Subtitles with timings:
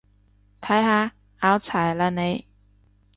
[0.61, 2.47] 睇下，拗柴喇你